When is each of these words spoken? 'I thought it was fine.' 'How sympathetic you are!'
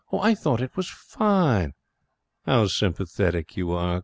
'I 0.11 0.33
thought 0.33 0.63
it 0.63 0.75
was 0.75 0.89
fine.' 0.89 1.75
'How 2.47 2.65
sympathetic 2.65 3.55
you 3.55 3.69
are!' 3.73 3.99